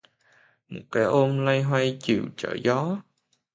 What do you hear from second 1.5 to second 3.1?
hoay chiều trở gió